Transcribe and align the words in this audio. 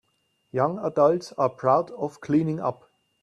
Young 0.51 0.79
adults 0.83 1.31
are 1.33 1.49
proud 1.51 1.91
of 1.91 2.21
cleaning 2.21 2.59
up. 2.59 2.89